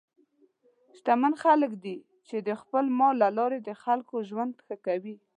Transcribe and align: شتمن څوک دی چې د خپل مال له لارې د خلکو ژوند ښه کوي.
شتمن 0.97 1.33
څوک 1.41 1.73
دی 1.83 1.95
چې 2.27 2.35
د 2.47 2.49
خپل 2.61 2.85
مال 2.97 3.15
له 3.23 3.29
لارې 3.37 3.59
د 3.61 3.69
خلکو 3.83 4.15
ژوند 4.29 4.53
ښه 4.65 4.75
کوي. 4.85 5.15